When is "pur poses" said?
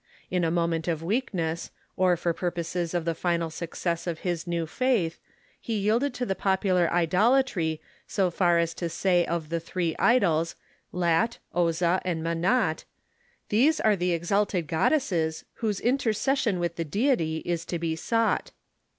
2.33-2.95